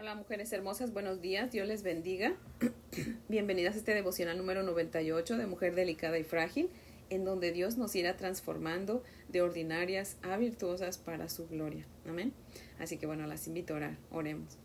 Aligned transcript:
Hola 0.00 0.14
mujeres 0.14 0.52
hermosas, 0.52 0.92
buenos 0.92 1.20
días, 1.20 1.50
Dios 1.50 1.66
les 1.66 1.82
bendiga. 1.82 2.36
Bienvenidas 3.28 3.74
a 3.74 3.78
este 3.78 3.94
devocional 3.94 4.38
número 4.38 4.62
98 4.62 5.36
de 5.36 5.46
Mujer 5.48 5.74
Delicada 5.74 6.20
y 6.20 6.22
Frágil, 6.22 6.70
en 7.10 7.24
donde 7.24 7.50
Dios 7.50 7.78
nos 7.78 7.96
irá 7.96 8.16
transformando 8.16 9.02
de 9.28 9.42
ordinarias 9.42 10.16
a 10.22 10.36
virtuosas 10.36 10.98
para 10.98 11.28
su 11.28 11.48
gloria. 11.48 11.84
Amén. 12.06 12.32
Así 12.78 12.96
que 12.96 13.06
bueno, 13.06 13.26
las 13.26 13.48
invito 13.48 13.74
a 13.74 13.78
orar, 13.78 13.98
oremos. 14.12 14.56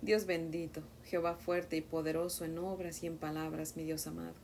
Dios 0.00 0.26
bendito, 0.26 0.84
Jehová 1.06 1.34
fuerte 1.34 1.76
y 1.76 1.80
poderoso 1.80 2.44
en 2.44 2.56
obras 2.56 3.02
y 3.02 3.08
en 3.08 3.16
palabras, 3.16 3.76
mi 3.76 3.82
Dios 3.82 4.06
amado. 4.06 4.36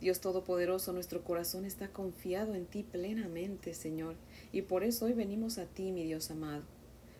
Dios 0.00 0.20
Todopoderoso, 0.20 0.92
nuestro 0.92 1.22
corazón 1.22 1.64
está 1.64 1.86
confiado 1.86 2.56
en 2.56 2.66
ti 2.66 2.82
plenamente, 2.82 3.74
Señor, 3.74 4.16
y 4.50 4.62
por 4.62 4.82
eso 4.82 5.04
hoy 5.04 5.12
venimos 5.12 5.58
a 5.58 5.66
ti, 5.66 5.92
mi 5.92 6.02
Dios 6.02 6.32
amado. 6.32 6.64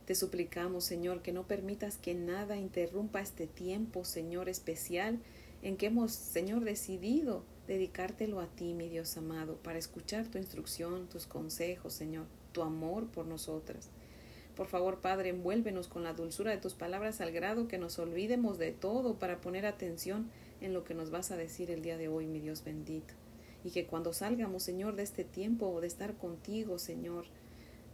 Te 0.07 0.15
suplicamos, 0.15 0.85
Señor, 0.85 1.21
que 1.21 1.33
no 1.33 1.49
permitas 1.49 1.99
que 1.99 2.15
nada 2.15 2.57
interrumpa 2.57 3.21
este 3.21 3.49
tiempo, 3.49 4.05
Señor, 4.05 4.49
especial 4.49 5.19
en 5.63 5.77
que 5.77 5.87
hemos, 5.87 6.13
Señor, 6.13 6.63
decidido 6.65 7.43
dedicártelo 7.67 8.41
a 8.41 8.47
ti, 8.47 8.73
mi 8.73 8.89
Dios 8.89 9.17
amado, 9.17 9.57
para 9.57 9.81
escuchar 9.81 10.29
tu 10.29 10.39
instrucción, 10.39 11.09
tus 11.09 11.27
consejos, 11.27 11.93
Señor, 11.93 12.27
tu 12.53 12.63
amor 12.63 13.09
por 13.09 13.27
nosotras. 13.27 13.89
Por 14.55 14.69
favor, 14.69 15.01
Padre, 15.01 15.31
envuélvenos 15.31 15.89
con 15.89 16.05
la 16.05 16.15
dulzura 16.15 16.53
de 16.53 16.59
tus 16.59 16.75
palabras 16.75 17.21
al 17.21 17.33
grado 17.33 17.67
que 17.67 17.79
nos 17.79 17.99
olvidemos 17.99 18.59
de 18.59 18.71
todo 18.71 19.19
para 19.19 19.41
poner 19.41 19.67
atención 19.67 20.31
en 20.61 20.73
lo 20.73 20.85
que 20.85 20.95
nos 20.95 21.11
vas 21.11 21.33
a 21.33 21.37
decir 21.37 21.71
el 21.71 21.83
día 21.83 21.99
de 21.99 22.09
hoy, 22.09 22.27
mi 22.27 22.39
Dios 22.39 22.65
bendito. 22.65 23.13
Y 23.65 23.73
que 23.73 23.87
cuando 23.87 24.13
salgamos, 24.13 24.63
Señor, 24.63 24.95
de 24.95 25.03
este 25.03 25.25
tiempo 25.25 25.81
de 25.81 25.89
estar 25.89 26.15
contigo, 26.15 26.79
Señor, 26.79 27.25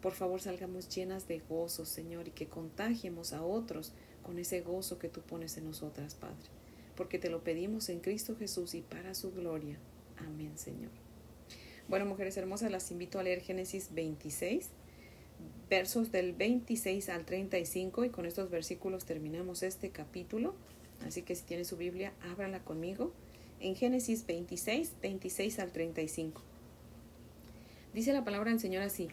por 0.02 0.12
favor 0.12 0.40
salgamos 0.40 0.88
llenas 0.94 1.28
de 1.28 1.38
gozo, 1.38 1.86
Señor, 1.86 2.28
y 2.28 2.32
que 2.32 2.48
contagiemos 2.48 3.32
a 3.32 3.42
otros 3.42 3.92
con 4.22 4.38
ese 4.38 4.60
gozo 4.60 4.98
que 4.98 5.08
tú 5.08 5.22
pones 5.22 5.56
en 5.56 5.64
nosotras, 5.64 6.14
Padre. 6.16 6.36
Porque 6.96 7.18
te 7.18 7.30
lo 7.30 7.42
pedimos 7.42 7.88
en 7.88 8.00
Cristo 8.00 8.36
Jesús 8.36 8.74
y 8.74 8.82
para 8.82 9.14
su 9.14 9.32
gloria. 9.32 9.78
Amén, 10.18 10.58
Señor. 10.58 10.90
Bueno, 11.88 12.04
mujeres 12.04 12.36
hermosas, 12.36 12.70
las 12.70 12.90
invito 12.90 13.18
a 13.18 13.22
leer 13.22 13.40
Génesis 13.40 13.94
26 13.94 14.68
versos 15.72 16.12
del 16.12 16.34
26 16.34 17.08
al 17.08 17.24
35 17.24 18.04
y 18.04 18.10
con 18.10 18.26
estos 18.26 18.50
versículos 18.50 19.06
terminamos 19.06 19.62
este 19.62 19.88
capítulo. 19.88 20.54
Así 21.06 21.22
que 21.22 21.34
si 21.34 21.44
tiene 21.44 21.64
su 21.64 21.78
Biblia, 21.78 22.12
ábrala 22.30 22.62
conmigo 22.62 23.12
en 23.58 23.74
Génesis 23.74 24.26
26, 24.26 24.92
26 25.00 25.58
al 25.60 25.72
35. 25.72 26.42
Dice 27.94 28.12
la 28.12 28.22
palabra 28.22 28.50
del 28.50 28.60
Señor 28.60 28.82
así: 28.82 29.08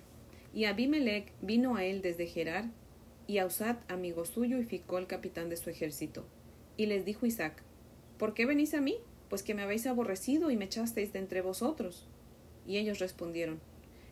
Y 0.54 0.66
Abimelech 0.66 1.34
vino 1.42 1.76
a 1.76 1.86
él 1.86 2.02
desde 2.02 2.28
Gerar, 2.28 2.66
y 3.28 3.38
a 3.38 3.46
Usad, 3.46 3.78
amigo 3.88 4.26
suyo, 4.26 4.58
y 4.58 4.64
ficó 4.64 4.98
el 4.98 5.08
capitán 5.08 5.50
de 5.50 5.58
su 5.58 5.70
ejército. 5.70 6.26
Y 6.78 6.88
les 6.88 7.06
dijo 7.06 7.26
Isaac: 7.26 7.62
¿Por 8.18 8.34
qué 8.34 8.46
venís 8.46 8.74
a 8.74 8.82
mí? 8.82 8.98
Pues 9.30 9.44
que 9.44 9.54
me 9.54 9.62
habéis 9.62 9.86
aborrecido 9.86 10.50
y 10.50 10.58
me 10.58 10.66
echasteis 10.66 11.14
de 11.14 11.20
entre 11.20 11.42
vosotros. 11.42 12.08
Y 12.66 12.78
ellos 12.78 13.00
respondieron: 13.00 13.60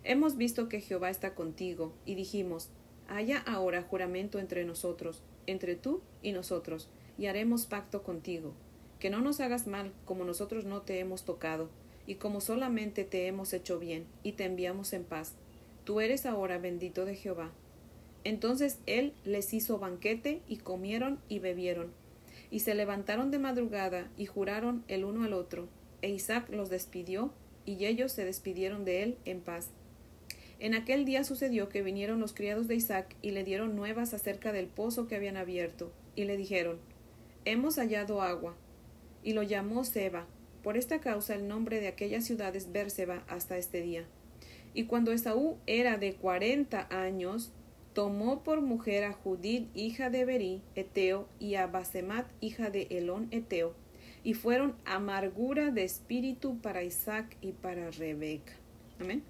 Hemos 0.03 0.37
visto 0.37 0.69
que 0.69 0.81
Jehová 0.81 1.09
está 1.09 1.33
contigo, 1.33 1.93
y 2.05 2.15
dijimos, 2.15 2.69
haya 3.07 3.39
ahora 3.39 3.81
juramento 3.81 4.37
entre 4.37 4.63
nosotros, 4.65 5.23
entre 5.47 5.75
tú 5.75 6.01
y 6.21 6.31
nosotros, 6.31 6.89
y 7.17 7.25
haremos 7.25 7.65
pacto 7.65 8.03
contigo, 8.03 8.53
que 8.99 9.09
no 9.09 9.21
nos 9.21 9.39
hagas 9.39 9.65
mal 9.65 9.91
como 10.05 10.23
nosotros 10.23 10.65
no 10.65 10.81
te 10.81 10.99
hemos 10.99 11.25
tocado, 11.25 11.69
y 12.05 12.15
como 12.15 12.41
solamente 12.41 13.03
te 13.03 13.27
hemos 13.27 13.53
hecho 13.53 13.79
bien, 13.79 14.05
y 14.23 14.33
te 14.33 14.45
enviamos 14.45 14.93
en 14.93 15.03
paz. 15.03 15.33
Tú 15.87 16.01
eres 16.01 16.25
ahora 16.25 16.57
bendito 16.57 17.05
de 17.05 17.15
Jehová. 17.15 17.53
Entonces 18.25 18.79
él 18.87 19.13
les 19.23 19.53
hizo 19.53 19.79
banquete, 19.79 20.41
y 20.45 20.57
comieron 20.57 21.17
y 21.29 21.39
bebieron, 21.39 21.93
y 22.51 22.59
se 22.59 22.75
levantaron 22.75 23.31
de 23.31 23.39
madrugada, 23.39 24.11
y 24.17 24.25
juraron 24.25 24.83
el 24.89 25.05
uno 25.05 25.23
al 25.23 25.31
otro, 25.31 25.69
e 26.01 26.09
Isaac 26.09 26.49
los 26.49 26.69
despidió, 26.69 27.31
y 27.65 27.85
ellos 27.85 28.11
se 28.11 28.25
despidieron 28.25 28.83
de 28.83 29.01
él 29.01 29.17
en 29.23 29.39
paz. 29.39 29.69
En 30.59 30.73
aquel 30.73 31.05
día 31.05 31.23
sucedió 31.23 31.69
que 31.69 31.83
vinieron 31.83 32.19
los 32.19 32.33
criados 32.33 32.67
de 32.67 32.75
Isaac 32.75 33.15
y 33.21 33.31
le 33.31 33.45
dieron 33.45 33.77
nuevas 33.77 34.13
acerca 34.13 34.51
del 34.51 34.67
pozo 34.67 35.07
que 35.07 35.15
habían 35.15 35.37
abierto, 35.37 35.93
y 36.17 36.25
le 36.25 36.35
dijeron 36.35 36.79
Hemos 37.45 37.77
hallado 37.77 38.21
agua. 38.21 38.57
Y 39.23 39.31
lo 39.31 39.41
llamó 39.41 39.85
Seba. 39.85 40.27
Por 40.63 40.75
esta 40.75 40.99
causa 40.99 41.33
el 41.33 41.47
nombre 41.47 41.79
de 41.79 41.87
aquella 41.87 42.19
ciudad 42.19 42.53
es 42.57 42.73
Berseba 42.73 43.23
hasta 43.29 43.57
este 43.57 43.81
día. 43.81 44.05
Y 44.77 44.83
cuando 44.83 45.11
Esaú 45.11 45.57
era 45.65 45.97
de 45.97 46.13
cuarenta 46.13 46.87
años, 46.91 47.51
tomó 47.93 48.43
por 48.43 48.61
mujer 48.61 49.05
a 49.05 49.13
Judith, 49.13 49.67
hija 49.73 50.11
de 50.11 50.23
Berí, 50.23 50.61
Eteo, 50.75 51.27
y 51.39 51.55
a 51.55 51.65
Basemat, 51.65 52.27
hija 52.41 52.69
de 52.69 52.83
Elón, 52.91 53.27
Eteo, 53.31 53.73
y 54.23 54.35
fueron 54.35 54.75
amargura 54.85 55.71
de 55.71 55.83
espíritu 55.83 56.59
para 56.61 56.83
Isaac 56.83 57.37
y 57.41 57.53
para 57.53 57.89
Rebeca. 57.89 58.53
Amén. 58.99 59.23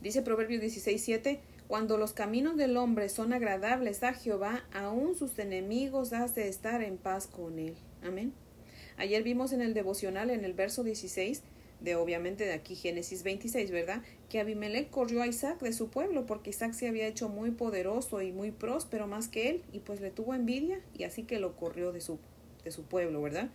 Dice 0.00 0.22
Proverbios 0.22 0.62
16:7, 0.62 1.40
cuando 1.66 1.96
los 1.96 2.12
caminos 2.12 2.56
del 2.56 2.76
hombre 2.76 3.08
son 3.08 3.32
agradables 3.32 4.04
a 4.04 4.14
Jehová, 4.14 4.62
aun 4.72 5.16
sus 5.16 5.36
enemigos 5.40 6.12
hace 6.12 6.46
estar 6.46 6.80
en 6.80 6.96
paz 6.96 7.26
con 7.26 7.58
él. 7.58 7.74
Amén. 8.04 8.32
Ayer 8.98 9.24
vimos 9.24 9.52
en 9.52 9.62
el 9.62 9.74
devocional, 9.74 10.30
en 10.30 10.44
el 10.44 10.52
verso 10.52 10.84
16, 10.84 11.42
de 11.80 11.94
obviamente 11.94 12.44
de 12.44 12.52
aquí 12.52 12.74
Génesis 12.74 13.22
26, 13.22 13.70
¿verdad? 13.70 14.02
Que 14.28 14.40
Abimelech 14.40 14.90
corrió 14.90 15.22
a 15.22 15.26
Isaac 15.26 15.60
de 15.60 15.72
su 15.72 15.88
pueblo 15.88 16.26
porque 16.26 16.50
Isaac 16.50 16.72
se 16.72 16.88
había 16.88 17.06
hecho 17.06 17.28
muy 17.28 17.50
poderoso 17.50 18.22
y 18.22 18.32
muy 18.32 18.50
próspero 18.50 19.06
más 19.06 19.28
que 19.28 19.50
él 19.50 19.62
y 19.72 19.80
pues 19.80 20.00
le 20.00 20.10
tuvo 20.10 20.34
envidia 20.34 20.80
y 20.96 21.04
así 21.04 21.22
que 21.22 21.38
lo 21.38 21.56
corrió 21.56 21.92
de 21.92 22.00
su, 22.00 22.18
de 22.64 22.70
su 22.70 22.82
pueblo, 22.82 23.20
¿verdad? 23.20 23.50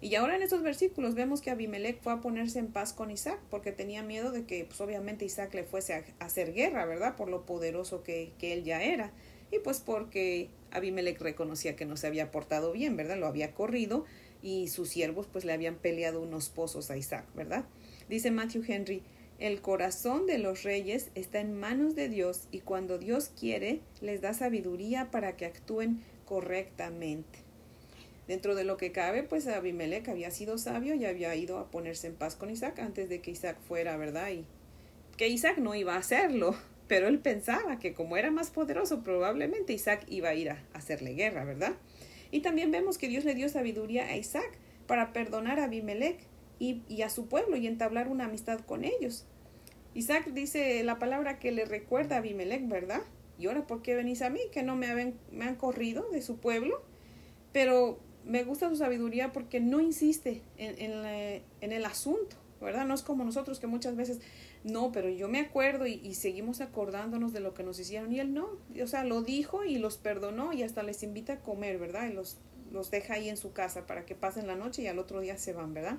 Y 0.00 0.14
ahora 0.16 0.36
en 0.36 0.42
estos 0.42 0.62
versículos 0.62 1.14
vemos 1.14 1.40
que 1.40 1.50
Abimelech 1.50 2.00
fue 2.02 2.12
a 2.12 2.20
ponerse 2.20 2.58
en 2.58 2.66
paz 2.68 2.92
con 2.92 3.10
Isaac 3.10 3.40
porque 3.50 3.72
tenía 3.72 4.02
miedo 4.02 4.32
de 4.32 4.44
que 4.44 4.64
pues 4.64 4.80
obviamente 4.80 5.24
Isaac 5.24 5.54
le 5.54 5.64
fuese 5.64 5.94
a 5.94 6.04
hacer 6.18 6.52
guerra, 6.52 6.84
¿verdad? 6.84 7.16
Por 7.16 7.28
lo 7.28 7.46
poderoso 7.46 8.02
que, 8.02 8.32
que 8.38 8.52
él 8.52 8.64
ya 8.64 8.82
era. 8.82 9.12
Y 9.50 9.60
pues 9.60 9.80
porque 9.80 10.50
Abimelech 10.72 11.20
reconocía 11.20 11.76
que 11.76 11.86
no 11.86 11.96
se 11.96 12.06
había 12.06 12.30
portado 12.30 12.72
bien, 12.72 12.96
¿verdad? 12.96 13.16
Lo 13.16 13.26
había 13.26 13.54
corrido 13.54 14.04
y 14.44 14.68
sus 14.68 14.90
siervos 14.90 15.26
pues 15.26 15.44
le 15.46 15.54
habían 15.54 15.76
peleado 15.76 16.20
unos 16.20 16.50
pozos 16.50 16.90
a 16.90 16.98
Isaac, 16.98 17.24
¿verdad? 17.34 17.64
Dice 18.10 18.30
Matthew 18.30 18.62
Henry, 18.68 19.02
el 19.40 19.62
corazón 19.62 20.26
de 20.26 20.38
los 20.38 20.62
reyes 20.62 21.08
está 21.14 21.40
en 21.40 21.58
manos 21.58 21.96
de 21.96 22.10
Dios 22.10 22.42
y 22.52 22.60
cuando 22.60 22.98
Dios 22.98 23.32
quiere 23.40 23.80
les 24.02 24.20
da 24.20 24.34
sabiduría 24.34 25.10
para 25.10 25.36
que 25.36 25.46
actúen 25.46 26.02
correctamente. 26.26 27.38
Dentro 28.28 28.54
de 28.54 28.64
lo 28.64 28.76
que 28.76 28.92
cabe, 28.92 29.22
pues 29.22 29.46
Abimelech 29.46 30.08
había 30.08 30.30
sido 30.30 30.58
sabio 30.58 30.94
y 30.94 31.06
había 31.06 31.34
ido 31.34 31.58
a 31.58 31.70
ponerse 31.70 32.06
en 32.06 32.14
paz 32.14 32.36
con 32.36 32.50
Isaac 32.50 32.78
antes 32.78 33.08
de 33.08 33.20
que 33.20 33.30
Isaac 33.30 33.56
fuera, 33.66 33.96
¿verdad? 33.96 34.30
Y 34.30 34.44
que 35.16 35.28
Isaac 35.28 35.56
no 35.58 35.74
iba 35.74 35.94
a 35.94 35.98
hacerlo, 35.98 36.54
pero 36.86 37.08
él 37.08 37.18
pensaba 37.18 37.78
que 37.78 37.94
como 37.94 38.18
era 38.18 38.30
más 38.30 38.50
poderoso, 38.50 39.02
probablemente 39.02 39.72
Isaac 39.72 40.04
iba 40.08 40.28
a 40.28 40.34
ir 40.34 40.50
a 40.50 40.62
hacerle 40.74 41.14
guerra, 41.14 41.44
¿verdad? 41.44 41.74
Y 42.34 42.40
también 42.40 42.72
vemos 42.72 42.98
que 42.98 43.06
Dios 43.06 43.24
le 43.24 43.36
dio 43.36 43.48
sabiduría 43.48 44.06
a 44.06 44.16
Isaac 44.16 44.58
para 44.88 45.12
perdonar 45.12 45.60
a 45.60 45.66
Abimelech 45.66 46.18
y, 46.58 46.82
a 47.02 47.08
su 47.08 47.28
pueblo 47.28 47.56
y 47.56 47.68
entablar 47.68 48.08
una 48.08 48.24
amistad 48.24 48.58
con 48.58 48.82
ellos. 48.82 49.24
Isaac 49.94 50.32
dice 50.32 50.82
la 50.82 50.98
palabra 50.98 51.38
que 51.38 51.52
le 51.52 51.64
recuerda 51.64 52.16
a 52.16 52.18
Abimelech, 52.18 52.66
¿verdad? 52.66 53.02
Y 53.38 53.46
ahora, 53.46 53.68
¿por 53.68 53.82
qué 53.82 53.94
venís 53.94 54.20
a 54.20 54.30
mí? 54.30 54.40
Que 54.50 54.64
no 54.64 54.74
me, 54.74 54.88
han 54.88 55.54
corrido 55.54 56.10
de 56.10 56.22
su 56.22 56.38
pueblo. 56.38 56.82
Pero 57.52 58.00
me 58.24 58.42
gusta 58.42 58.68
su 58.68 58.74
sabiduría 58.74 59.30
porque 59.30 59.60
no 59.60 59.80
insiste 59.80 60.42
en, 60.56 60.74
en, 61.60 61.72
el 61.72 61.84
asunto, 61.84 62.34
¿verdad? 62.60 62.84
No 62.84 62.94
es 62.94 63.04
como 63.04 63.22
nosotros 63.22 63.60
que 63.60 63.68
muchas 63.68 63.94
veces, 63.94 64.18
no, 64.64 64.92
pero 64.92 65.10
yo 65.10 65.28
me 65.28 65.40
acuerdo 65.40 65.86
y, 65.86 66.14
seguimos 66.14 66.60
acordándonos 66.60 67.32
de 67.32 67.40
lo 67.40 67.54
que 67.54 67.62
nos 67.62 67.78
hicieron 67.78 68.12
y 68.12 68.20
él 68.20 68.32
no, 68.32 68.48
o 68.82 68.86
sea, 68.86 69.04
lo 69.04 69.22
dijo 69.22 69.64
y 69.64 69.76
los 69.76 69.98
perdonó 69.98 70.52
y 70.52 70.62
hasta 70.62 70.82
les 70.82 71.02
invita 71.02 71.34
a 71.34 71.40
comer, 71.40 71.78
¿verdad? 71.78 72.08
Y 72.08 72.14
los, 72.14 72.38
los 72.72 72.90
deja 72.90 73.14
ahí 73.14 73.28
en 73.28 73.36
su 73.36 73.52
casa 73.52 73.86
para 73.86 74.06
que 74.06 74.14
pasen 74.14 74.46
la 74.46 74.56
noche 74.56 74.82
y 74.82 74.86
al 74.86 74.98
otro 74.98 75.20
día 75.20 75.36
se 75.36 75.52
van, 75.52 75.74
¿verdad? 75.74 75.98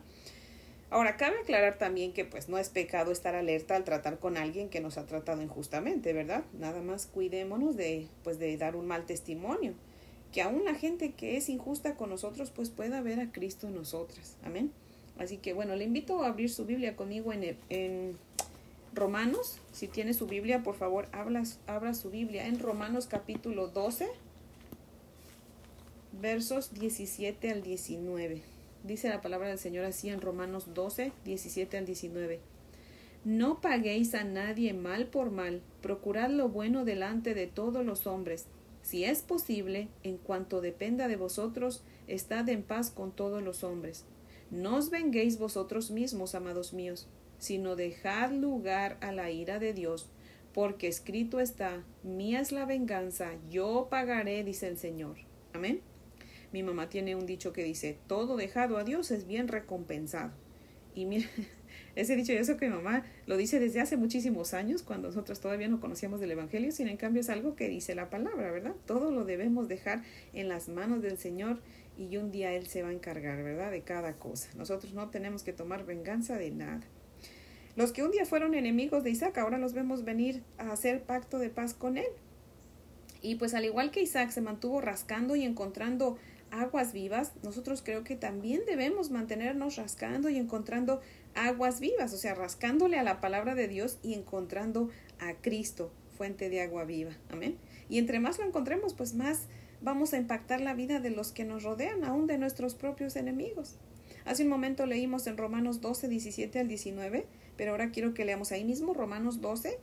Ahora, 0.90 1.16
cabe 1.16 1.40
aclarar 1.40 1.78
también 1.78 2.12
que 2.12 2.26
pues 2.26 2.50
no 2.50 2.58
es 2.58 2.70
pecado 2.70 3.12
estar 3.12 3.36
alerta 3.36 3.76
al 3.76 3.84
tratar 3.84 4.20
con 4.20 4.38
alguien 4.38 4.70
que 4.70 4.82
nos 4.82 4.98
ha 4.98 5.06
tratado 5.06 5.42
injustamente, 5.42 6.14
¿verdad? 6.14 6.44
Nada 6.60 6.82
más 6.82 7.06
cuidémonos 7.06 7.76
de, 7.76 8.08
pues, 8.24 8.40
de 8.40 8.56
dar 8.58 8.76
un 8.76 8.88
mal 8.88 9.06
testimonio 9.06 9.74
que 10.36 10.42
aún 10.42 10.66
la 10.66 10.76
gente 10.76 11.14
que 11.14 11.38
es 11.38 11.48
injusta 11.48 11.96
con 11.96 12.10
nosotros 12.10 12.52
pues 12.52 12.70
pueda 12.70 13.02
ver 13.02 13.22
a 13.22 13.32
Cristo 13.32 13.68
en 13.68 13.76
nosotras. 13.76 14.36
Amén. 14.44 14.70
Así 15.18 15.38
que 15.38 15.54
bueno, 15.54 15.78
le 15.78 15.86
invito 15.86 16.24
a 16.24 16.28
abrir 16.28 16.50
su 16.50 16.66
Biblia 16.66 16.98
conmigo 16.98 17.32
en, 17.32 17.58
en 17.70 18.18
Romanos. 18.96 19.60
Si 19.74 19.88
tiene 19.88 20.14
su 20.14 20.26
Biblia, 20.26 20.64
por 20.64 20.76
favor, 20.76 21.08
abra, 21.12 21.44
abra 21.68 21.94
su 21.94 22.10
Biblia 22.10 22.48
en 22.48 22.60
Romanos 22.60 23.08
capítulo 23.08 23.68
12, 23.68 24.08
versos 26.22 26.74
17 26.74 27.52
al 27.52 27.62
19. 27.62 28.42
Dice 28.84 29.10
la 29.10 29.22
palabra 29.22 29.50
del 29.50 29.60
Señor 29.60 29.86
así 29.86 30.10
en 30.10 30.22
Romanos 30.22 30.74
12, 30.74 31.12
17 31.26 31.78
al 31.78 31.86
19. 31.86 32.40
No 33.26 33.60
paguéis 33.60 34.14
a 34.14 34.24
nadie 34.24 34.74
mal 34.74 35.08
por 35.08 35.32
mal, 35.32 35.62
procurad 35.82 36.30
lo 36.30 36.48
bueno 36.48 36.86
delante 36.86 37.34
de 37.34 37.48
todos 37.48 37.84
los 37.84 38.06
hombres 38.06 38.46
Si 38.84 39.04
es 39.04 39.24
posible, 39.24 39.88
en 40.04 40.18
cuanto 40.18 40.62
dependa 40.62 41.08
de 41.08 41.16
vosotros, 41.16 41.82
estad 42.08 42.48
en 42.50 42.62
paz 42.62 42.92
con 42.92 43.12
todos 43.12 43.42
los 43.42 43.64
hombres. 43.64 44.06
No 44.52 44.76
os 44.78 44.92
venguéis 44.92 45.40
vosotros 45.40 45.90
mismos, 45.90 46.36
amados 46.36 46.72
míos, 46.72 47.08
sino 47.46 47.76
dejad 47.76 48.32
lugar 48.32 48.98
a 49.02 49.12
la 49.12 49.30
ira 49.30 49.60
de 49.60 49.72
Dios, 49.72 50.10
porque 50.52 50.88
escrito 50.88 51.40
está, 51.40 51.84
mía 52.02 52.40
es 52.40 52.52
la 52.52 52.66
venganza, 52.66 53.34
yo 53.52 53.88
pagaré, 53.88 54.44
dice 54.44 54.68
el 54.68 54.80
Señor. 54.80 55.18
Amén. 55.54 55.82
Mi 56.52 56.64
mamá 56.64 56.90
tiene 56.90 57.16
un 57.16 57.28
dicho 57.28 57.54
que 57.54 57.64
dice, 57.64 58.00
todo 58.08 58.36
dejado 58.36 58.78
a 58.78 58.84
Dios 58.84 59.12
es 59.12 59.28
bien 59.28 59.48
recompensado. 59.48 60.32
Y 60.96 61.06
mira, 61.06 61.30
ese 61.96 62.16
dicho 62.16 62.34
y 62.34 62.38
eso 62.38 62.58
que 62.58 62.68
mi 62.68 62.74
mamá 62.74 63.06
lo 63.28 63.38
dice 63.38 63.60
desde 63.60 63.80
hace 63.80 63.96
muchísimos 63.96 64.56
años, 64.56 64.82
cuando 64.82 65.10
nosotros 65.10 65.40
todavía 65.40 65.68
no 65.68 65.80
conocíamos 65.80 66.20
del 66.20 66.32
Evangelio, 66.32 66.72
sin 66.72 66.88
en 66.88 66.98
cambio 66.98 67.22
es 67.22 67.30
algo 67.30 67.56
que 67.56 67.70
dice 67.70 67.94
la 67.94 68.10
palabra, 68.10 68.52
¿verdad? 68.52 68.74
Todo 68.88 69.12
lo 69.12 69.24
debemos 69.24 69.68
dejar 69.68 70.02
en 70.34 70.50
las 70.50 70.68
manos 70.68 71.04
del 71.04 71.20
Señor 71.20 71.60
y 71.96 72.18
un 72.18 72.32
día 72.32 72.54
Él 72.54 72.66
se 72.66 72.82
va 72.82 72.90
a 72.90 72.94
encargar, 72.94 73.44
¿verdad? 73.44 73.70
De 73.70 73.82
cada 73.82 74.14
cosa. 74.14 74.50
Nosotros 74.58 74.94
no 74.94 75.10
tenemos 75.12 75.44
que 75.44 75.54
tomar 75.54 75.86
venganza 75.86 76.40
de 76.40 76.50
nada. 76.50 76.88
Los 77.76 77.92
que 77.92 78.04
un 78.04 78.12
día 78.12 78.26
fueron 78.26 78.54
enemigos 78.54 79.04
de 79.04 79.12
Isaac, 79.12 79.38
ahora 79.38 79.58
los 79.58 79.74
vemos 79.74 80.06
venir 80.06 80.44
a 80.58 80.72
hacer 80.72 81.04
pacto 81.04 81.40
de 81.40 81.50
paz 81.50 81.74
con 81.74 81.98
Él. 81.98 82.08
Y 83.22 83.36
pues 83.36 83.54
al 83.54 83.66
igual 83.66 83.92
que 83.92 84.02
Isaac 84.02 84.30
se 84.30 84.42
mantuvo 84.42 84.80
rascando 84.80 85.36
y 85.36 85.44
encontrando 85.44 86.18
aguas 86.52 86.94
vivas, 86.94 87.34
nosotros 87.44 87.82
creo 87.84 88.04
que 88.04 88.16
también 88.16 88.62
debemos 88.66 89.12
mantenernos 89.12 89.76
rascando 89.76 90.30
y 90.30 90.38
encontrando 90.38 91.02
aguas 91.34 91.80
vivas, 91.80 92.14
o 92.14 92.18
sea, 92.18 92.34
rascándole 92.34 92.98
a 92.98 93.04
la 93.04 93.20
palabra 93.20 93.56
de 93.56 93.68
Dios 93.68 93.98
y 94.04 94.14
encontrando 94.14 94.90
a 95.20 95.34
Cristo, 95.34 95.92
fuente 96.18 96.50
de 96.50 96.62
agua 96.62 96.86
viva. 96.86 97.12
Amén. 97.30 97.58
Y 97.90 97.98
entre 97.98 98.20
más 98.20 98.40
lo 98.40 98.46
encontremos, 98.46 98.94
pues 98.94 99.16
más 99.16 99.48
vamos 99.82 100.14
a 100.14 100.18
impactar 100.18 100.62
la 100.62 100.74
vida 100.74 101.00
de 101.00 101.10
los 101.10 101.32
que 101.32 101.44
nos 101.44 101.64
rodean, 101.64 102.06
aún 102.06 102.26
de 102.28 102.38
nuestros 102.38 102.74
propios 102.76 103.16
enemigos. 103.18 103.76
Hace 104.26 104.44
un 104.44 104.50
momento 104.50 104.88
leímos 104.88 105.28
en 105.28 105.38
Romanos 105.38 105.82
12, 105.82 106.08
17 106.08 106.60
al 106.60 106.68
19, 106.68 107.26
pero 107.56 107.72
ahora 107.72 107.92
quiero 107.92 108.14
que 108.14 108.26
leamos 108.26 108.52
ahí 108.52 108.64
mismo 108.66 108.94
Romanos 108.94 109.40
12, 109.40 109.78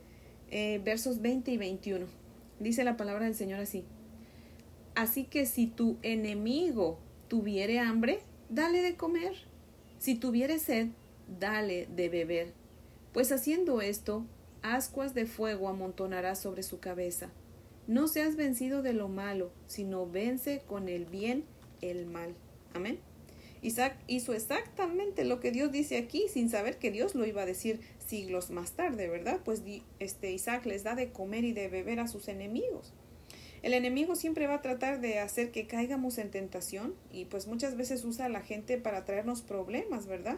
eh, 0.51 0.81
versos 0.83 1.21
20 1.21 1.51
y 1.51 1.57
21. 1.57 2.05
Dice 2.59 2.83
la 2.83 2.97
palabra 2.97 3.25
del 3.25 3.35
Señor 3.35 3.61
así. 3.61 3.85
Así 4.95 5.23
que 5.23 5.45
si 5.45 5.67
tu 5.67 5.97
enemigo 6.03 6.99
tuviere 7.29 7.79
hambre, 7.79 8.19
dale 8.49 8.81
de 8.81 8.95
comer. 8.95 9.33
Si 9.97 10.15
tuviere 10.15 10.59
sed, 10.59 10.89
dale 11.39 11.87
de 11.95 12.09
beber. 12.09 12.53
Pues 13.13 13.31
haciendo 13.31 13.81
esto, 13.81 14.25
ascuas 14.61 15.13
de 15.13 15.25
fuego 15.25 15.69
amontonará 15.69 16.35
sobre 16.35 16.63
su 16.63 16.79
cabeza. 16.79 17.29
No 17.87 18.07
seas 18.07 18.35
vencido 18.35 18.81
de 18.81 18.93
lo 18.93 19.07
malo, 19.07 19.51
sino 19.67 20.09
vence 20.09 20.61
con 20.67 20.89
el 20.89 21.05
bien 21.05 21.45
el 21.81 22.05
mal. 22.05 22.35
Amén. 22.73 22.99
Isaac 23.63 23.97
hizo 24.07 24.33
exactamente 24.33 25.23
lo 25.23 25.39
que 25.39 25.51
Dios 25.51 25.71
dice 25.71 25.97
aquí 25.97 26.25
sin 26.29 26.49
saber 26.49 26.77
que 26.77 26.91
Dios 26.91 27.15
lo 27.15 27.25
iba 27.25 27.41
a 27.41 27.45
decir 27.45 27.79
siglos 28.05 28.51
más 28.51 28.73
tarde, 28.73 29.07
¿verdad? 29.07 29.39
Pues 29.43 29.63
este 29.99 30.31
Isaac 30.31 30.65
les 30.65 30.83
da 30.83 30.95
de 30.95 31.11
comer 31.11 31.45
y 31.45 31.53
de 31.53 31.69
beber 31.69 31.99
a 31.99 32.07
sus 32.07 32.27
enemigos. 32.27 32.93
El 33.61 33.73
enemigo 33.73 34.17
siempre 34.17 34.45
va 34.45 34.55
a 34.55 34.61
tratar 34.61 34.99
de 34.99 35.19
hacer 35.19 35.51
que 35.51 35.65
caigamos 35.65 36.17
en 36.17 36.29
tentación 36.29 36.93
y 37.11 37.25
pues 37.25 37.47
muchas 37.47 37.77
veces 37.77 38.03
usa 38.03 38.25
a 38.25 38.29
la 38.29 38.41
gente 38.41 38.77
para 38.77 39.05
traernos 39.05 39.41
problemas, 39.41 40.05
¿verdad? 40.05 40.37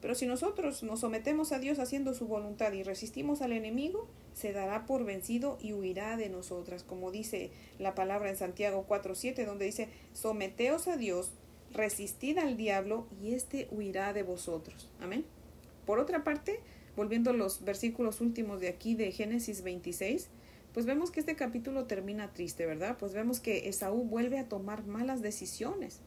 Pero 0.00 0.16
si 0.16 0.26
nosotros 0.26 0.82
nos 0.82 1.00
sometemos 1.00 1.52
a 1.52 1.60
Dios 1.60 1.78
haciendo 1.78 2.12
su 2.12 2.26
voluntad 2.26 2.72
y 2.72 2.82
resistimos 2.82 3.40
al 3.40 3.52
enemigo, 3.52 4.06
se 4.34 4.52
dará 4.52 4.84
por 4.84 5.04
vencido 5.04 5.56
y 5.62 5.72
huirá 5.72 6.16
de 6.16 6.28
nosotras, 6.28 6.82
como 6.82 7.10
dice 7.10 7.52
la 7.78 7.94
palabra 7.94 8.28
en 8.28 8.36
Santiago 8.36 8.84
4.7, 8.86 9.46
donde 9.46 9.64
dice, 9.64 9.88
someteos 10.12 10.88
a 10.88 10.98
Dios, 10.98 11.32
resistid 11.74 12.38
al 12.38 12.56
diablo 12.56 13.06
y 13.20 13.34
éste 13.34 13.68
huirá 13.70 14.12
de 14.12 14.22
vosotros. 14.22 14.88
Amén. 15.00 15.24
Por 15.84 15.98
otra 15.98 16.24
parte, 16.24 16.60
volviendo 16.96 17.30
a 17.30 17.34
los 17.34 17.64
versículos 17.64 18.20
últimos 18.20 18.60
de 18.60 18.68
aquí 18.68 18.94
de 18.94 19.12
Génesis 19.12 19.62
26, 19.62 20.28
pues 20.72 20.86
vemos 20.86 21.10
que 21.10 21.20
este 21.20 21.36
capítulo 21.36 21.84
termina 21.84 22.32
triste, 22.32 22.66
¿verdad? 22.66 22.96
Pues 22.98 23.12
vemos 23.12 23.40
que 23.40 23.68
Esaú 23.68 24.04
vuelve 24.04 24.38
a 24.38 24.48
tomar 24.48 24.86
malas 24.86 25.22
decisiones. 25.22 26.00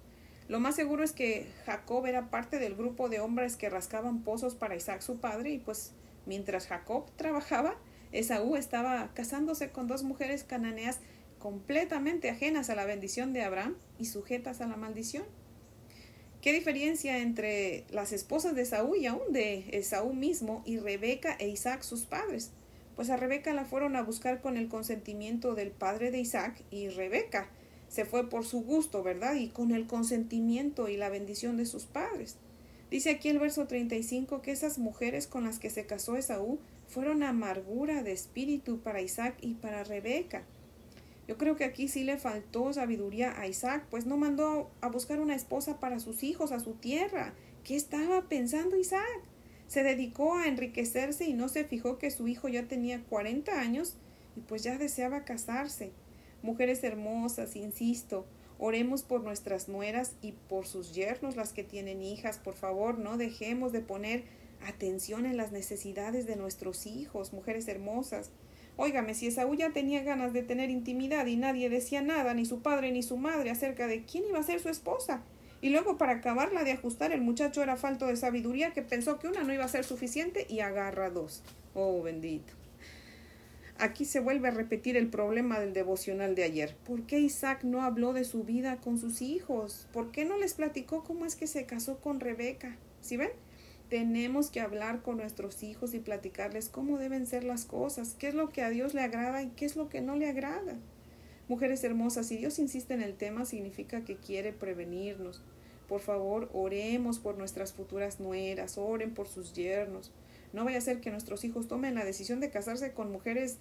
Lo 0.47 0.59
más 0.59 0.75
seguro 0.75 1.03
es 1.03 1.11
que 1.11 1.45
Jacob 1.65 2.05
era 2.05 2.29
parte 2.29 2.57
del 2.57 2.75
grupo 2.75 3.09
de 3.09 3.19
hombres 3.19 3.57
que 3.57 3.69
rascaban 3.69 4.23
pozos 4.23 4.55
para 4.55 4.75
Isaac 4.75 5.01
su 5.01 5.19
padre 5.19 5.51
y 5.51 5.59
pues 5.59 5.93
mientras 6.25 6.67
Jacob 6.67 7.05
trabajaba, 7.17 7.75
Esaú 8.13 8.55
estaba 8.55 9.11
casándose 9.13 9.71
con 9.71 9.87
dos 9.87 10.03
mujeres 10.03 10.43
cananeas 10.45 10.99
completamente 11.39 12.29
ajenas 12.29 12.69
a 12.69 12.75
la 12.75 12.85
bendición 12.85 13.33
de 13.33 13.43
Abraham 13.43 13.75
y 13.99 14.05
sujetas 14.05 14.61
a 14.61 14.67
la 14.67 14.77
maldición. 14.77 15.25
¿Qué 16.41 16.53
diferencia 16.53 17.17
entre 17.19 17.85
las 17.89 18.11
esposas 18.13 18.55
de 18.55 18.61
Esaú 18.61 18.95
y 18.95 19.05
aún 19.05 19.33
de 19.33 19.65
Esaú 19.71 20.13
mismo 20.13 20.61
y 20.65 20.77
Rebeca 20.77 21.35
e 21.39 21.47
Isaac 21.49 21.81
sus 21.81 22.05
padres? 22.05 22.51
pues 22.97 23.11
a 23.11 23.15
Rebeca 23.15 23.53
la 23.53 23.63
fueron 23.63 23.95
a 23.95 24.01
buscar 24.01 24.41
con 24.41 24.57
el 24.57 24.69
consentimiento 24.69 25.53
del 25.53 25.69
padre 25.69 26.09
de 26.09 26.19
Isaac 26.19 26.63
y 26.71 26.89
Rebeca 26.89 27.47
se 27.89 28.05
fue 28.05 28.27
por 28.27 28.43
su 28.43 28.61
gusto, 28.61 29.03
¿verdad? 29.03 29.35
Y 29.35 29.49
con 29.49 29.71
el 29.71 29.85
consentimiento 29.85 30.89
y 30.89 30.97
la 30.97 31.09
bendición 31.09 31.57
de 31.57 31.67
sus 31.67 31.85
padres. 31.85 32.37
Dice 32.89 33.11
aquí 33.11 33.29
el 33.29 33.37
verso 33.37 33.67
35 33.67 34.41
que 34.41 34.51
esas 34.51 34.79
mujeres 34.79 35.27
con 35.27 35.43
las 35.43 35.59
que 35.59 35.69
se 35.69 35.85
casó 35.85 36.17
Esaú 36.17 36.57
fueron 36.87 37.21
amargura 37.21 38.01
de 38.01 38.13
espíritu 38.13 38.79
para 38.79 38.99
Isaac 38.99 39.35
y 39.41 39.53
para 39.53 39.83
Rebeca. 39.83 40.43
Yo 41.27 41.37
creo 41.37 41.55
que 41.57 41.65
aquí 41.65 41.87
sí 41.87 42.03
le 42.03 42.17
faltó 42.17 42.71
sabiduría 42.71 43.39
a 43.39 43.47
Isaac, 43.47 43.85
pues 43.89 44.05
no 44.05 44.17
mandó 44.17 44.71
a 44.81 44.87
buscar 44.87 45.19
una 45.19 45.35
esposa 45.35 45.79
para 45.79 45.99
sus 45.99 46.23
hijos, 46.23 46.51
a 46.51 46.59
su 46.59 46.73
tierra. 46.73 47.33
¿Qué 47.63 47.75
estaba 47.75 48.29
pensando 48.29 48.77
Isaac? 48.77 49.21
Se 49.67 49.83
dedicó 49.83 50.35
a 50.35 50.47
enriquecerse 50.47 51.25
y 51.25 51.33
no 51.33 51.49
se 51.49 51.65
fijó 51.65 51.97
que 51.97 52.11
su 52.11 52.29
hijo 52.29 52.47
ya 52.47 52.67
tenía 52.67 53.03
40 53.03 53.59
años 53.59 53.97
y 54.37 54.39
pues 54.39 54.63
ya 54.63 54.77
deseaba 54.77 55.25
casarse. 55.25 55.91
Mujeres 56.41 56.81
hermosas, 56.85 57.57
insisto, 57.57 58.25
oremos 58.57 59.03
por 59.03 59.21
nuestras 59.21 59.67
nueras 59.67 60.13
y 60.21 60.31
por 60.31 60.65
sus 60.65 60.93
yernos, 60.93 61.35
las 61.35 61.51
que 61.51 61.65
tienen 61.65 62.01
hijas. 62.01 62.37
Por 62.37 62.53
favor, 62.53 62.97
no 62.99 63.17
dejemos 63.17 63.73
de 63.73 63.81
poner 63.81 64.23
atención 64.65 65.25
en 65.25 65.35
las 65.35 65.51
necesidades 65.51 66.25
de 66.25 66.37
nuestros 66.37 66.85
hijos, 66.85 67.33
mujeres 67.33 67.67
hermosas. 67.67 68.31
Óigame, 68.77 69.15
si 69.15 69.27
Esaú 69.27 69.55
ya 69.55 69.71
tenía 69.71 70.03
ganas 70.03 70.33
de 70.33 70.43
tener 70.43 70.69
intimidad 70.69 71.25
y 71.25 71.35
nadie 71.35 71.69
decía 71.69 72.01
nada, 72.01 72.35
ni 72.35 72.45
su 72.45 72.61
padre 72.61 72.91
ni 72.91 73.01
su 73.01 73.17
madre, 73.17 73.49
acerca 73.49 73.87
de 73.87 74.03
quién 74.03 74.25
iba 74.29 74.37
a 74.37 74.43
ser 74.43 74.59
su 74.59 74.69
esposa, 74.69 75.23
y 75.61 75.69
luego 75.69 75.97
para 75.97 76.13
acabarla 76.13 76.63
de 76.63 76.73
ajustar 76.73 77.11
el 77.11 77.21
muchacho 77.21 77.63
era 77.63 77.75
falto 77.75 78.05
de 78.05 78.15
sabiduría 78.15 78.73
que 78.73 78.83
pensó 78.83 79.17
que 79.17 79.27
una 79.27 79.43
no 79.43 79.51
iba 79.51 79.65
a 79.65 79.69
ser 79.69 79.83
suficiente 79.83 80.45
y 80.47 80.59
agarra 80.59 81.09
dos. 81.09 81.41
Oh 81.73 82.03
bendito. 82.03 82.53
Aquí 83.79 84.05
se 84.05 84.19
vuelve 84.19 84.47
a 84.47 84.51
repetir 84.51 84.97
el 84.97 85.07
problema 85.07 85.59
del 85.59 85.73
devocional 85.73 86.33
de 86.33 86.43
ayer. 86.43 86.75
¿Por 86.85 87.03
qué 87.03 87.19
Isaac 87.19 87.63
no 87.63 87.83
habló 87.83 88.13
de 88.13 88.23
su 88.23 88.43
vida 88.43 88.77
con 88.77 88.97
sus 88.97 89.21
hijos? 89.21 89.87
¿Por 89.93 90.11
qué 90.11 90.25
no 90.25 90.37
les 90.37 90.55
platicó 90.55 91.03
cómo 91.03 91.25
es 91.25 91.35
que 91.35 91.45
se 91.45 91.65
casó 91.65 91.99
con 91.99 92.19
Rebeca? 92.19 92.75
¿Sí 93.01 93.17
ven? 93.17 93.29
Tenemos 93.89 94.49
que 94.49 94.59
hablar 94.59 95.01
con 95.01 95.17
nuestros 95.17 95.63
hijos 95.63 95.93
y 95.93 95.99
platicarles 95.99 96.67
cómo 96.67 96.97
deben 96.97 97.25
ser 97.25 97.43
las 97.43 97.65
cosas, 97.65 98.15
qué 98.19 98.27
es 98.27 98.33
lo 98.33 98.49
que 98.49 98.61
a 98.61 98.69
Dios 98.69 98.93
le 98.93 99.01
agrada 99.01 99.41
y 99.41 99.49
qué 99.51 99.65
es 99.65 99.75
lo 99.77 99.87
que 99.87 100.01
no 100.01 100.15
le 100.15 100.29
agrada. 100.29 100.75
Mujeres 101.47 101.83
hermosas, 101.85 102.27
si 102.27 102.35
Dios 102.35 102.59
insiste 102.59 102.93
en 102.93 103.01
el 103.01 103.15
tema, 103.15 103.45
significa 103.45 104.03
que 104.03 104.17
quiere 104.17 104.51
prevenirnos. 104.51 105.41
Por 105.87 106.01
favor, 106.01 106.49
oremos 106.53 107.19
por 107.19 107.37
nuestras 107.37 107.71
futuras 107.71 108.19
nueras, 108.19 108.77
oren 108.77 109.13
por 109.13 109.29
sus 109.29 109.53
yernos. 109.53 110.11
No 110.51 110.65
vaya 110.65 110.79
a 110.79 110.81
ser 110.81 110.99
que 110.99 111.11
nuestros 111.11 111.45
hijos 111.45 111.69
tomen 111.69 111.95
la 111.95 112.03
decisión 112.03 112.41
de 112.41 112.49
casarse 112.49 112.91
con 112.91 113.11
mujeres 113.11 113.57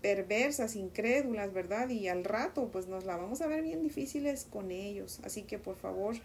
perversas, 0.00 0.74
incrédulas, 0.74 1.52
¿verdad? 1.52 1.88
Y 1.88 2.08
al 2.08 2.24
rato, 2.24 2.68
pues 2.72 2.88
nos 2.88 3.04
la 3.04 3.16
vamos 3.16 3.40
a 3.40 3.46
ver 3.46 3.62
bien 3.62 3.82
difíciles 3.82 4.44
con 4.50 4.72
ellos. 4.72 5.20
Así 5.22 5.42
que, 5.42 5.58
por 5.58 5.76
favor, 5.76 6.16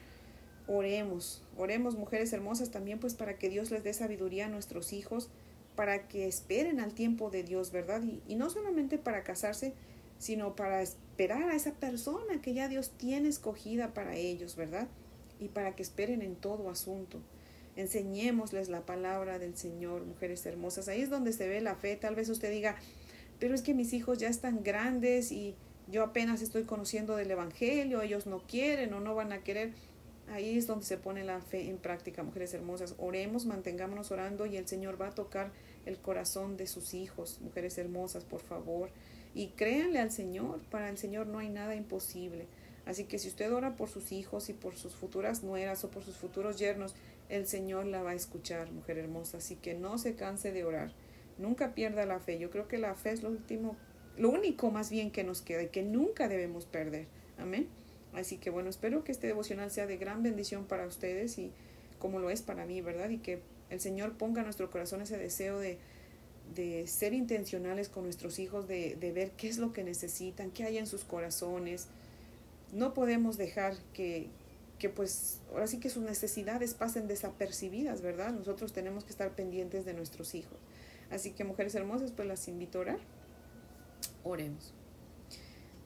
oremos. 0.67 1.41
Oremos, 1.57 1.95
mujeres 1.95 2.31
hermosas, 2.33 2.69
también 2.69 2.99
pues 2.99 3.15
para 3.15 3.37
que 3.37 3.49
Dios 3.49 3.71
les 3.71 3.83
dé 3.83 3.93
sabiduría 3.93 4.45
a 4.45 4.49
nuestros 4.49 4.93
hijos, 4.93 5.29
para 5.75 6.07
que 6.07 6.27
esperen 6.27 6.79
al 6.79 6.93
tiempo 6.93 7.29
de 7.29 7.43
Dios, 7.43 7.71
¿verdad? 7.71 8.01
Y, 8.27 8.35
no 8.35 8.49
solamente 8.49 8.97
para 8.97 9.23
casarse, 9.23 9.73
sino 10.19 10.55
para 10.55 10.81
esperar 10.81 11.49
a 11.49 11.55
esa 11.55 11.73
persona 11.73 12.41
que 12.41 12.53
ya 12.53 12.67
Dios 12.67 12.91
tiene 12.97 13.29
escogida 13.29 13.93
para 13.93 14.15
ellos, 14.15 14.55
¿verdad? 14.55 14.87
Y 15.39 15.49
para 15.49 15.75
que 15.75 15.83
esperen 15.83 16.21
en 16.21 16.35
todo 16.35 16.69
asunto. 16.69 17.19
Enseñémosles 17.75 18.69
la 18.69 18.81
palabra 18.81 19.37
del 19.37 19.55
Señor, 19.55 20.03
mujeres 20.03 20.43
hermosas. 20.47 20.87
Ahí 20.87 21.01
es 21.01 21.11
donde 21.11 21.31
se 21.31 21.47
ve 21.47 21.61
la 21.61 21.75
fe. 21.75 21.95
Tal 21.95 22.15
vez 22.15 22.27
usted 22.29 22.49
diga, 22.49 22.75
pero 23.39 23.53
es 23.53 23.61
que 23.61 23.75
mis 23.75 23.93
hijos 23.93 24.17
ya 24.17 24.29
están 24.29 24.63
grandes 24.63 25.31
y 25.31 25.53
yo 25.89 26.03
apenas 26.03 26.41
estoy 26.41 26.63
conociendo 26.63 27.15
del 27.15 27.31
Evangelio, 27.31 28.01
ellos 28.01 28.25
no 28.25 28.39
quieren 28.39 28.93
o 28.93 28.99
no 28.99 29.15
van 29.15 29.31
a 29.31 29.43
querer. 29.43 29.73
Ahí 30.29 30.57
es 30.57 30.67
donde 30.67 30.85
se 30.85 30.97
pone 30.97 31.23
la 31.23 31.39
fe 31.41 31.69
en 31.69 31.77
práctica, 31.77 32.23
mujeres 32.23 32.53
hermosas. 32.53 32.95
Oremos, 32.97 33.45
mantengámonos 33.45 34.11
orando 34.11 34.45
y 34.45 34.57
el 34.57 34.67
Señor 34.67 35.01
va 35.01 35.07
a 35.07 35.15
tocar 35.15 35.51
el 35.85 35.97
corazón 35.97 36.57
de 36.57 36.67
sus 36.67 36.93
hijos, 36.93 37.39
mujeres 37.41 37.77
hermosas, 37.77 38.25
por 38.25 38.41
favor 38.41 38.89
y 39.37 39.49
créanle 39.49 39.99
al 39.99 40.09
Señor, 40.09 40.61
para 40.71 40.89
el 40.89 40.97
Señor 40.97 41.27
no 41.27 41.37
hay 41.37 41.49
nada 41.49 41.75
imposible. 41.75 42.47
Así 42.87 43.03
que 43.03 43.19
si 43.19 43.27
usted 43.27 43.53
ora 43.53 43.75
por 43.75 43.87
sus 43.87 44.11
hijos 44.11 44.49
y 44.49 44.53
por 44.53 44.75
sus 44.75 44.95
futuras 44.95 45.43
nueras 45.43 45.83
o 45.83 45.91
por 45.91 46.03
sus 46.03 46.17
futuros 46.17 46.57
yernos, 46.57 46.95
el 47.29 47.45
Señor 47.45 47.85
la 47.85 48.01
va 48.01 48.11
a 48.11 48.15
escuchar, 48.15 48.71
mujer 48.71 48.97
hermosa. 48.97 49.37
Así 49.37 49.55
que 49.55 49.75
no 49.75 49.99
se 49.99 50.15
canse 50.15 50.51
de 50.51 50.63
orar. 50.63 50.91
Nunca 51.37 51.75
pierda 51.75 52.07
la 52.07 52.19
fe. 52.19 52.39
Yo 52.39 52.49
creo 52.49 52.67
que 52.67 52.79
la 52.79 52.95
fe 52.95 53.11
es 53.11 53.21
lo 53.21 53.29
último, 53.29 53.75
lo 54.17 54.29
único 54.29 54.71
más 54.71 54.89
bien 54.89 55.11
que 55.11 55.23
nos 55.23 55.43
queda 55.43 55.61
y 55.61 55.67
que 55.67 55.83
nunca 55.83 56.27
debemos 56.27 56.65
perder. 56.65 57.05
Amén. 57.37 57.67
Así 58.17 58.37
que 58.37 58.49
bueno, 58.49 58.69
espero 58.69 59.03
que 59.03 59.11
este 59.11 59.27
devocional 59.27 59.69
sea 59.69 59.85
de 59.85 59.97
gran 59.97 60.23
bendición 60.23 60.65
para 60.65 60.87
ustedes 60.87 61.37
y 61.37 61.51
como 61.99 62.17
lo 62.17 62.31
es 62.31 62.41
para 62.41 62.65
mí, 62.65 62.81
¿verdad? 62.81 63.09
Y 63.09 63.19
que 63.19 63.41
el 63.69 63.79
Señor 63.79 64.13
ponga 64.17 64.41
en 64.41 64.45
nuestro 64.45 64.71
corazón 64.71 65.01
ese 65.01 65.17
deseo 65.17 65.59
de, 65.59 65.77
de 66.55 66.87
ser 66.87 67.13
intencionales 67.13 67.89
con 67.89 68.05
nuestros 68.05 68.39
hijos, 68.39 68.67
de, 68.67 68.95
de 68.95 69.11
ver 69.11 69.31
qué 69.31 69.47
es 69.47 69.59
lo 69.59 69.71
que 69.71 69.83
necesitan, 69.83 70.49
qué 70.49 70.63
hay 70.63 70.79
en 70.79 70.87
sus 70.87 71.03
corazones. 71.03 71.89
No 72.73 72.95
podemos 72.95 73.37
dejar 73.37 73.75
que, 73.93 74.29
que 74.79 74.89
pues 74.89 75.39
ahora 75.51 75.67
sí 75.67 75.79
que 75.79 75.91
sus 75.91 76.01
necesidades 76.01 76.73
pasen 76.73 77.07
desapercibidas, 77.07 78.01
¿verdad? 78.01 78.33
Nosotros 78.33 78.73
tenemos 78.73 79.03
que 79.03 79.11
estar 79.11 79.35
pendientes 79.35 79.85
de 79.85 79.93
nuestros 79.93 80.33
hijos. 80.33 80.57
Así 81.11 81.33
que 81.33 81.43
mujeres 81.43 81.75
hermosas, 81.75 82.11
pues 82.13 82.27
las 82.27 82.47
invito 82.47 82.79
a 82.79 82.81
orar. 82.81 82.99
Oremos. 84.23 84.73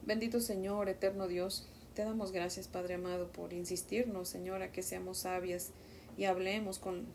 Bendito 0.06 0.40
Señor, 0.40 0.88
eterno 0.88 1.28
Dios, 1.28 1.68
te 1.94 2.04
damos 2.04 2.32
gracias, 2.32 2.68
Padre 2.68 2.94
amado, 2.94 3.28
por 3.28 3.52
insistirnos, 3.52 4.28
Señor, 4.28 4.62
a 4.62 4.72
que 4.72 4.82
seamos 4.82 5.18
sabias 5.18 5.72
y 6.16 6.24
hablemos 6.24 6.78
con 6.78 7.06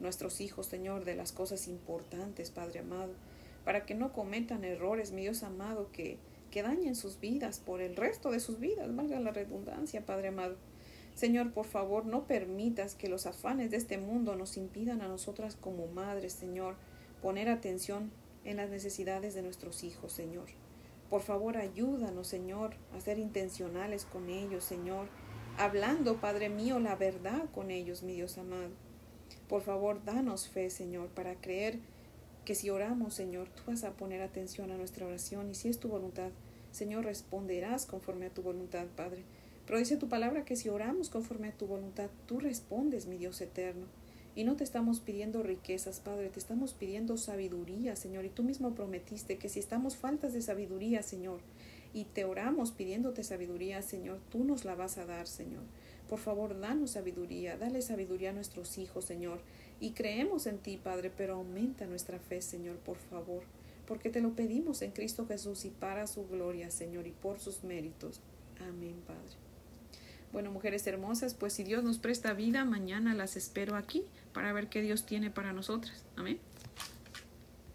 nuestros 0.00 0.40
hijos, 0.40 0.66
Señor, 0.66 1.04
de 1.04 1.14
las 1.14 1.32
cosas 1.32 1.68
importantes, 1.68 2.50
Padre 2.50 2.80
amado, 2.80 3.12
para 3.64 3.86
que 3.86 3.94
no 3.94 4.12
cometan 4.12 4.64
errores, 4.64 5.12
mi 5.12 5.22
Dios 5.22 5.42
amado, 5.42 5.90
que, 5.90 6.18
que 6.50 6.62
dañen 6.62 6.94
sus 6.96 7.18
vidas 7.18 7.60
por 7.60 7.80
el 7.80 7.96
resto 7.96 8.30
de 8.30 8.40
sus 8.40 8.60
vidas, 8.60 8.94
valga 8.94 9.18
la 9.20 9.30
redundancia, 9.30 10.04
Padre 10.04 10.28
amado. 10.28 10.56
Señor, 11.14 11.52
por 11.52 11.64
favor, 11.64 12.04
no 12.04 12.26
permitas 12.26 12.94
que 12.94 13.08
los 13.08 13.24
afanes 13.24 13.70
de 13.70 13.78
este 13.78 13.96
mundo 13.96 14.36
nos 14.36 14.58
impidan 14.58 15.00
a 15.00 15.08
nosotras 15.08 15.56
como 15.56 15.86
madres, 15.86 16.34
Señor, 16.34 16.76
poner 17.22 17.48
atención 17.48 18.10
en 18.44 18.58
las 18.58 18.68
necesidades 18.68 19.34
de 19.34 19.42
nuestros 19.42 19.82
hijos, 19.82 20.12
Señor. 20.12 20.46
Por 21.10 21.22
favor, 21.22 21.56
ayúdanos, 21.56 22.26
Señor, 22.26 22.74
a 22.96 23.00
ser 23.00 23.18
intencionales 23.18 24.04
con 24.04 24.28
ellos, 24.28 24.64
Señor, 24.64 25.08
hablando, 25.56 26.20
Padre 26.20 26.48
mío, 26.48 26.80
la 26.80 26.96
verdad 26.96 27.48
con 27.54 27.70
ellos, 27.70 28.02
mi 28.02 28.14
Dios 28.14 28.38
amado. 28.38 28.70
Por 29.48 29.62
favor, 29.62 30.04
danos 30.04 30.48
fe, 30.48 30.70
Señor, 30.70 31.08
para 31.08 31.36
creer 31.36 31.78
que 32.44 32.54
si 32.54 32.70
oramos, 32.70 33.14
Señor, 33.14 33.48
tú 33.50 33.62
vas 33.66 33.84
a 33.84 33.92
poner 33.92 34.20
atención 34.20 34.70
a 34.70 34.76
nuestra 34.76 35.06
oración 35.06 35.50
y 35.50 35.54
si 35.54 35.68
es 35.68 35.78
tu 35.78 35.88
voluntad, 35.88 36.30
Señor, 36.72 37.04
responderás 37.04 37.86
conforme 37.86 38.26
a 38.26 38.30
tu 38.30 38.42
voluntad, 38.42 38.86
Padre. 38.96 39.22
Pero 39.66 39.78
dice 39.78 39.96
tu 39.96 40.08
palabra 40.08 40.44
que 40.44 40.56
si 40.56 40.68
oramos 40.68 41.08
conforme 41.08 41.48
a 41.48 41.52
tu 41.52 41.66
voluntad, 41.66 42.10
tú 42.26 42.38
respondes, 42.38 43.06
mi 43.06 43.16
Dios 43.16 43.40
eterno. 43.40 43.86
Y 44.36 44.44
no 44.44 44.54
te 44.54 44.64
estamos 44.64 45.00
pidiendo 45.00 45.42
riquezas, 45.42 46.00
Padre, 46.00 46.28
te 46.28 46.38
estamos 46.38 46.74
pidiendo 46.74 47.16
sabiduría, 47.16 47.96
Señor. 47.96 48.26
Y 48.26 48.28
tú 48.28 48.42
mismo 48.42 48.74
prometiste 48.74 49.38
que 49.38 49.48
si 49.48 49.58
estamos 49.58 49.96
faltas 49.96 50.34
de 50.34 50.42
sabiduría, 50.42 51.02
Señor, 51.02 51.40
y 51.94 52.04
te 52.04 52.26
oramos 52.26 52.70
pidiéndote 52.70 53.24
sabiduría, 53.24 53.80
Señor, 53.80 54.20
tú 54.30 54.44
nos 54.44 54.66
la 54.66 54.74
vas 54.74 54.98
a 54.98 55.06
dar, 55.06 55.26
Señor. 55.26 55.62
Por 56.10 56.18
favor, 56.18 56.60
danos 56.60 56.90
sabiduría, 56.90 57.56
dale 57.56 57.80
sabiduría 57.80 58.28
a 58.30 58.34
nuestros 58.34 58.76
hijos, 58.76 59.06
Señor. 59.06 59.40
Y 59.80 59.92
creemos 59.92 60.46
en 60.46 60.58
ti, 60.58 60.76
Padre, 60.76 61.10
pero 61.16 61.36
aumenta 61.36 61.86
nuestra 61.86 62.18
fe, 62.18 62.42
Señor, 62.42 62.76
por 62.76 62.98
favor. 62.98 63.42
Porque 63.86 64.10
te 64.10 64.20
lo 64.20 64.36
pedimos 64.36 64.82
en 64.82 64.90
Cristo 64.90 65.26
Jesús 65.26 65.64
y 65.64 65.70
para 65.70 66.06
su 66.06 66.26
gloria, 66.28 66.70
Señor, 66.70 67.06
y 67.06 67.12
por 67.12 67.40
sus 67.40 67.64
méritos. 67.64 68.20
Amén, 68.60 68.96
Padre. 69.06 69.45
Bueno, 70.36 70.50
mujeres 70.50 70.86
hermosas, 70.86 71.32
pues 71.32 71.54
si 71.54 71.64
Dios 71.64 71.82
nos 71.82 71.96
presta 71.96 72.34
vida, 72.34 72.66
mañana 72.66 73.14
las 73.14 73.38
espero 73.38 73.74
aquí 73.74 74.02
para 74.34 74.52
ver 74.52 74.68
qué 74.68 74.82
Dios 74.82 75.06
tiene 75.06 75.30
para 75.30 75.54
nosotras. 75.54 76.04
Amén. 76.14 76.38